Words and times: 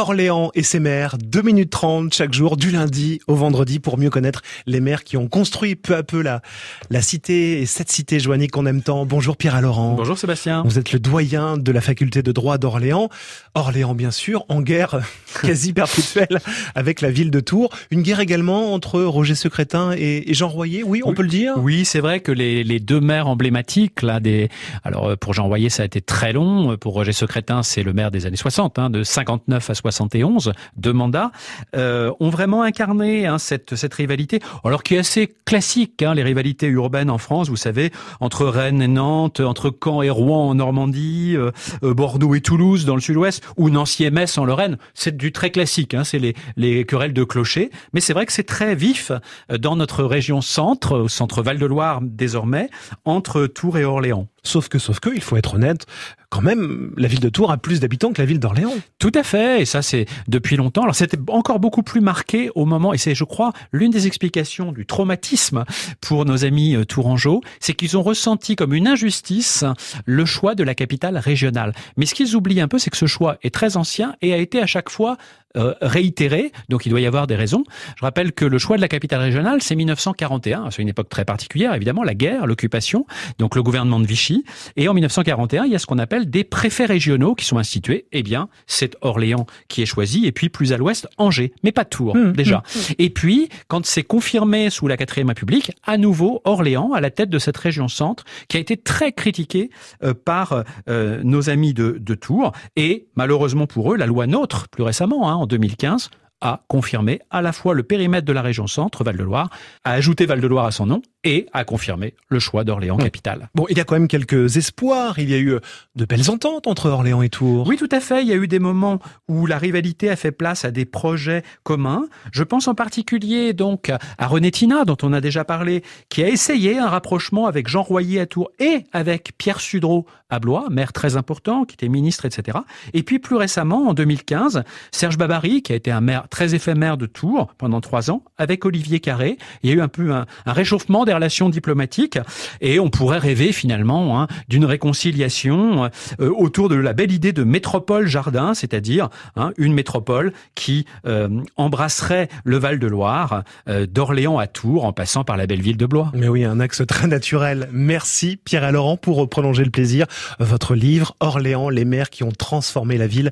Orléans 0.00 0.50
et 0.54 0.62
ses 0.62 0.80
maires, 0.80 1.18
2 1.22 1.42
minutes 1.42 1.70
30 1.70 2.14
chaque 2.14 2.32
jour, 2.32 2.56
du 2.56 2.70
lundi 2.70 3.20
au 3.26 3.34
vendredi, 3.34 3.80
pour 3.80 3.98
mieux 3.98 4.08
connaître 4.08 4.40
les 4.66 4.80
maires 4.80 5.04
qui 5.04 5.18
ont 5.18 5.28
construit 5.28 5.76
peu 5.76 5.94
à 5.94 6.02
peu 6.02 6.22
la, 6.22 6.40
la 6.88 7.02
cité 7.02 7.60
et 7.60 7.66
cette 7.66 7.90
cité 7.90 8.18
joannique 8.18 8.52
qu'on 8.52 8.64
aime 8.64 8.82
tant. 8.82 9.04
Bonjour 9.04 9.36
Pierre 9.36 9.60
Laurent. 9.60 9.96
Bonjour 9.96 10.16
Sébastien. 10.16 10.62
Vous 10.64 10.78
êtes 10.78 10.92
le 10.92 11.00
doyen 11.00 11.58
de 11.58 11.70
la 11.70 11.82
faculté 11.82 12.22
de 12.22 12.32
droit 12.32 12.56
d'Orléans. 12.56 13.10
Orléans, 13.54 13.94
bien 13.94 14.10
sûr, 14.10 14.46
en 14.48 14.62
guerre 14.62 15.00
quasi 15.42 15.74
perpétuelle 15.74 16.38
avec 16.74 17.02
la 17.02 17.10
ville 17.10 17.30
de 17.30 17.40
Tours. 17.40 17.68
Une 17.90 18.00
guerre 18.00 18.20
également 18.20 18.72
entre 18.72 19.02
Roger 19.02 19.34
Secrétin 19.34 19.92
et, 19.92 20.32
Jean 20.32 20.48
Royer. 20.48 20.82
Oui, 20.82 21.02
on 21.04 21.12
peut 21.12 21.22
le 21.22 21.28
dire. 21.28 21.54
Oui, 21.58 21.84
c'est 21.84 22.00
vrai 22.00 22.20
que 22.20 22.32
les, 22.32 22.64
les 22.64 22.80
deux 22.80 23.00
maires 23.00 23.28
emblématiques, 23.28 24.00
là, 24.00 24.18
des, 24.18 24.48
alors 24.82 25.18
pour 25.18 25.34
Jean 25.34 25.46
Royer, 25.46 25.68
ça 25.68 25.82
a 25.82 25.86
été 25.86 26.00
très 26.00 26.32
long. 26.32 26.78
Pour 26.78 26.94
Roger 26.94 27.12
Secrétin, 27.12 27.62
c'est 27.62 27.82
le 27.82 27.92
maire 27.92 28.10
des 28.10 28.24
années 28.24 28.36
60, 28.36 28.78
hein, 28.78 28.88
de 28.88 29.02
59 29.02 29.68
à 29.68 29.74
71, 29.90 30.52
deux 30.76 30.92
mandats, 30.92 31.32
euh, 31.76 32.12
ont 32.20 32.30
vraiment 32.30 32.62
incarné 32.62 33.26
hein, 33.26 33.38
cette, 33.38 33.74
cette 33.76 33.94
rivalité, 33.94 34.40
alors 34.64 34.82
qui 34.82 34.94
est 34.94 34.98
assez 34.98 35.34
classique, 35.44 36.02
hein, 36.02 36.14
les 36.14 36.22
rivalités 36.22 36.66
urbaines 36.66 37.10
en 37.10 37.18
France, 37.18 37.48
vous 37.48 37.56
savez, 37.56 37.92
entre 38.20 38.46
Rennes 38.46 38.82
et 38.82 38.88
Nantes, 38.88 39.40
entre 39.40 39.70
Caen 39.82 40.02
et 40.02 40.10
Rouen 40.10 40.48
en 40.48 40.54
Normandie, 40.54 41.34
euh, 41.36 41.50
euh, 41.82 41.94
Bordeaux 41.94 42.34
et 42.34 42.40
Toulouse 42.40 42.84
dans 42.84 42.94
le 42.94 43.00
sud-ouest, 43.00 43.42
ou 43.56 43.70
Nancy 43.70 44.04
et 44.04 44.10
Metz 44.10 44.38
en 44.38 44.44
Lorraine. 44.44 44.78
C'est 44.94 45.16
du 45.16 45.32
très 45.32 45.50
classique, 45.50 45.94
hein, 45.94 46.04
c'est 46.04 46.18
les, 46.18 46.34
les 46.56 46.84
querelles 46.84 47.12
de 47.12 47.24
clochers, 47.24 47.70
mais 47.92 48.00
c'est 48.00 48.12
vrai 48.12 48.26
que 48.26 48.32
c'est 48.32 48.44
très 48.44 48.74
vif 48.74 49.12
dans 49.50 49.76
notre 49.76 50.04
région 50.04 50.40
centre, 50.40 50.98
au 50.98 51.08
centre 51.08 51.42
Val-de-Loire 51.42 52.00
désormais, 52.02 52.70
entre 53.04 53.46
Tours 53.46 53.78
et 53.78 53.84
Orléans. 53.84 54.28
Sauf 54.42 54.68
que, 54.68 54.78
sauf 54.78 55.00
que, 55.00 55.10
il 55.14 55.20
faut 55.20 55.36
être 55.36 55.54
honnête, 55.54 55.86
quand 56.30 56.40
même, 56.40 56.92
la 56.96 57.08
ville 57.08 57.20
de 57.20 57.28
Tours 57.28 57.50
a 57.50 57.56
plus 57.56 57.80
d'habitants 57.80 58.12
que 58.12 58.22
la 58.22 58.26
ville 58.26 58.38
d'Orléans. 58.38 58.74
Tout 58.98 59.10
à 59.14 59.22
fait, 59.22 59.62
et 59.62 59.64
ça 59.64 59.82
c'est 59.82 60.06
depuis 60.28 60.56
longtemps. 60.56 60.82
Alors 60.82 60.94
c'était 60.94 61.18
encore 61.28 61.58
beaucoup 61.58 61.82
plus 61.82 62.00
marqué 62.00 62.50
au 62.54 62.64
moment, 62.64 62.92
et 62.92 62.98
c'est 62.98 63.14
je 63.14 63.24
crois 63.24 63.52
l'une 63.72 63.90
des 63.90 64.06
explications 64.06 64.72
du 64.72 64.86
traumatisme 64.86 65.64
pour 66.00 66.24
nos 66.24 66.44
amis 66.44 66.76
euh, 66.76 66.84
tourangeaux, 66.84 67.42
c'est 67.58 67.74
qu'ils 67.74 67.98
ont 67.98 68.02
ressenti 68.02 68.54
comme 68.54 68.72
une 68.72 68.86
injustice 68.86 69.64
le 70.06 70.24
choix 70.24 70.54
de 70.54 70.62
la 70.62 70.74
capitale 70.74 71.18
régionale. 71.18 71.74
Mais 71.96 72.06
ce 72.06 72.14
qu'ils 72.14 72.36
oublient 72.36 72.60
un 72.60 72.68
peu, 72.68 72.78
c'est 72.78 72.90
que 72.90 72.96
ce 72.96 73.06
choix 73.06 73.38
est 73.42 73.52
très 73.52 73.76
ancien 73.76 74.14
et 74.22 74.32
a 74.32 74.36
été 74.36 74.62
à 74.62 74.66
chaque 74.66 74.88
fois 74.88 75.16
euh, 75.56 75.74
réitéré, 75.80 76.52
donc 76.68 76.86
il 76.86 76.90
doit 76.90 77.00
y 77.00 77.06
avoir 77.06 77.26
des 77.26 77.34
raisons. 77.34 77.64
Je 77.96 78.04
rappelle 78.04 78.32
que 78.32 78.44
le 78.44 78.58
choix 78.58 78.76
de 78.76 78.80
la 78.80 78.88
capitale 78.88 79.20
régionale, 79.20 79.60
c'est 79.62 79.74
1941, 79.74 80.70
c'est 80.70 80.80
une 80.80 80.88
époque 80.88 81.08
très 81.08 81.24
particulière, 81.24 81.74
évidemment, 81.74 82.04
la 82.04 82.14
guerre, 82.14 82.46
l'occupation, 82.46 83.04
donc 83.38 83.56
le 83.56 83.62
gouvernement 83.62 83.98
de 83.98 84.06
Vichy. 84.06 84.44
Et 84.76 84.88
en 84.88 84.94
1941, 84.94 85.64
il 85.64 85.72
y 85.72 85.74
a 85.74 85.78
ce 85.78 85.86
qu'on 85.86 85.98
appelle 85.98 86.30
des 86.30 86.44
préfets 86.44 86.86
régionaux 86.86 87.34
qui 87.34 87.44
sont 87.44 87.58
institués. 87.58 88.06
Eh 88.12 88.22
bien, 88.22 88.48
c'est 88.68 88.96
Orléans 89.00 89.46
qui 89.66 89.82
est 89.82 89.86
choisi, 89.86 90.26
et 90.26 90.32
puis 90.32 90.50
plus 90.50 90.72
à 90.72 90.76
l'ouest, 90.76 91.08
Angers, 91.18 91.52
mais 91.64 91.72
pas 91.72 91.84
Tours, 91.84 92.16
mmh, 92.16 92.32
déjà. 92.32 92.58
Mmh, 92.58 92.78
mmh. 92.78 92.94
Et 92.98 93.10
puis, 93.10 93.48
quand 93.66 93.84
c'est 93.84 94.04
confirmé 94.04 94.70
sous 94.70 94.86
la 94.86 94.96
quatrième 94.96 95.28
République, 95.28 95.72
à 95.84 95.96
nouveau 95.96 96.42
Orléans 96.44 96.92
à 96.92 97.00
la 97.00 97.10
tête 97.10 97.30
de 97.30 97.38
cette 97.40 97.56
région 97.56 97.88
centre, 97.88 98.24
qui 98.48 98.56
a 98.56 98.60
été 98.60 98.76
très 98.76 99.12
critiquée 99.12 99.70
euh, 100.04 100.14
par 100.14 100.64
euh, 100.88 101.20
nos 101.24 101.50
amis 101.50 101.74
de, 101.74 101.96
de 101.98 102.14
Tours, 102.14 102.52
et 102.76 103.08
malheureusement 103.16 103.66
pour 103.66 103.92
eux, 103.92 103.96
la 103.96 104.06
loi 104.06 104.26
NOTRe, 104.26 104.68
plus 104.68 104.84
récemment, 104.84 105.28
hein, 105.28 105.39
en 105.40 105.46
2015, 105.46 106.10
a 106.40 106.62
confirmé 106.68 107.20
à 107.30 107.42
la 107.42 107.52
fois 107.52 107.74
le 107.74 107.82
périmètre 107.82 108.26
de 108.26 108.32
la 108.32 108.42
région 108.42 108.66
centre, 108.66 109.04
Val-de-Loire, 109.04 109.50
a 109.84 109.92
ajouté 109.92 110.26
Val-de-Loire 110.26 110.66
à 110.66 110.70
son 110.70 110.86
nom 110.86 111.02
et 111.24 111.46
a 111.52 111.64
confirmé 111.64 112.14
le 112.28 112.38
choix 112.38 112.64
d'Orléans 112.64 112.96
mmh. 112.96 113.02
capitale. 113.02 113.50
Bon, 113.54 113.66
il 113.68 113.76
y 113.76 113.80
a 113.80 113.84
quand 113.84 113.94
même 113.94 114.08
quelques 114.08 114.56
espoirs. 114.56 115.18
Il 115.18 115.30
y 115.30 115.34
a 115.34 115.38
eu 115.38 115.52
euh, 115.54 115.60
de 115.96 116.04
belles 116.04 116.30
ententes 116.30 116.66
entre 116.66 116.88
Orléans 116.88 117.22
et 117.22 117.28
Tours. 117.28 117.66
Oui, 117.66 117.76
tout 117.76 117.88
à 117.92 118.00
fait. 118.00 118.22
Il 118.22 118.28
y 118.28 118.32
a 118.32 118.36
eu 118.36 118.48
des 118.48 118.58
moments 118.58 118.98
où 119.28 119.46
la 119.46 119.58
rivalité 119.58 120.08
a 120.08 120.16
fait 120.16 120.32
place 120.32 120.64
à 120.64 120.70
des 120.70 120.84
projets 120.84 121.42
communs. 121.62 122.06
Je 122.32 122.42
pense 122.42 122.68
en 122.68 122.74
particulier 122.74 123.52
donc 123.52 123.90
à 123.90 124.26
René 124.26 124.50
Tina, 124.50 124.84
dont 124.84 124.96
on 125.02 125.12
a 125.12 125.20
déjà 125.20 125.44
parlé, 125.44 125.82
qui 126.08 126.22
a 126.22 126.28
essayé 126.28 126.78
un 126.78 126.88
rapprochement 126.88 127.46
avec 127.46 127.68
Jean 127.68 127.82
Royer 127.82 128.20
à 128.20 128.26
Tours 128.26 128.50
et 128.58 128.84
avec 128.92 129.32
Pierre 129.36 129.60
Sudreau 129.60 130.06
à 130.30 130.38
Blois, 130.38 130.66
maire 130.70 130.92
très 130.92 131.16
important, 131.16 131.64
qui 131.64 131.74
était 131.74 131.88
ministre, 131.88 132.24
etc. 132.24 132.58
Et 132.94 133.02
puis 133.02 133.18
plus 133.18 133.36
récemment, 133.36 133.88
en 133.88 133.94
2015, 133.94 134.62
Serge 134.92 135.18
Babary, 135.18 135.62
qui 135.62 135.72
a 135.72 135.76
été 135.76 135.90
un 135.90 136.00
maire 136.00 136.28
très 136.28 136.54
éphémère 136.54 136.96
de 136.96 137.06
Tours 137.06 137.48
pendant 137.58 137.80
trois 137.80 138.10
ans, 138.10 138.22
avec 138.38 138.64
Olivier 138.64 139.00
Carré. 139.00 139.38
Il 139.62 139.70
y 139.70 139.72
a 139.72 139.76
eu 139.76 139.80
un 139.80 139.88
peu 139.88 140.12
un, 140.12 140.26
un 140.46 140.52
réchauffement 140.52 141.04
relations 141.12 141.48
diplomatiques 141.48 142.18
et 142.60 142.80
on 142.80 142.90
pourrait 142.90 143.18
rêver 143.18 143.52
finalement 143.52 144.20
hein, 144.20 144.26
d'une 144.48 144.64
réconciliation 144.64 145.90
euh, 146.20 146.30
autour 146.36 146.68
de 146.68 146.76
la 146.76 146.92
belle 146.92 147.12
idée 147.12 147.32
de 147.32 147.44
métropole 147.44 148.06
jardin, 148.06 148.54
c'est-à-dire 148.54 149.08
hein, 149.36 149.52
une 149.56 149.72
métropole 149.72 150.32
qui 150.54 150.86
euh, 151.06 151.28
embrasserait 151.56 152.28
le 152.44 152.58
Val-de-Loire 152.58 153.44
euh, 153.68 153.86
d'Orléans 153.86 154.38
à 154.38 154.46
Tours 154.46 154.84
en 154.84 154.92
passant 154.92 155.24
par 155.24 155.36
la 155.36 155.46
belle 155.46 155.62
ville 155.62 155.76
de 155.76 155.86
Blois. 155.86 156.10
Mais 156.14 156.28
oui, 156.28 156.44
un 156.44 156.60
axe 156.60 156.82
très 156.86 157.06
naturel. 157.06 157.68
Merci 157.72 158.36
Pierre 158.36 158.68
et 158.68 158.72
Laurent 158.72 158.96
pour 158.96 159.28
prolonger 159.28 159.64
le 159.64 159.70
plaisir. 159.70 160.06
Votre 160.38 160.74
livre 160.74 161.16
Orléans, 161.20 161.68
les 161.68 161.84
maires 161.84 162.10
qui 162.10 162.24
ont 162.24 162.32
transformé 162.32 162.98
la 162.98 163.06
ville 163.06 163.30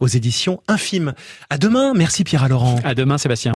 aux 0.00 0.08
éditions 0.08 0.62
Infimes. 0.68 1.14
À 1.48 1.58
demain. 1.58 1.92
Merci 1.94 2.24
Pierre 2.24 2.44
et 2.46 2.48
Laurent. 2.48 2.80
À 2.84 2.94
demain 2.94 3.18
Sébastien. 3.18 3.48